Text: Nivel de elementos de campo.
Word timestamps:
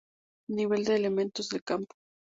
Nivel 0.49 0.83
de 0.85 0.95
elementos 0.95 1.47
de 1.49 1.59
campo. 1.61 1.93